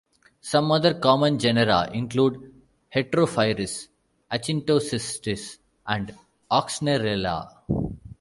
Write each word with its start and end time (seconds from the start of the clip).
Some 0.41 0.71
other 0.71 0.95
common 0.95 1.37
genera 1.37 1.87
include 1.93 2.51
"Heterophrys", 2.91 3.89
"Actinocystis", 4.31 5.59
and 5.85 6.15
"Oxnerella". 6.49 7.57